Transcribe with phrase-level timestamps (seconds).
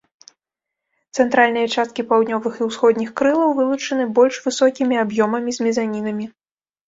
[1.17, 6.25] Цэнтральныя часткі паўднёвых і ўсходніх крылаў вылучаны больш высокімі аб'ёмамі з мезанінамі.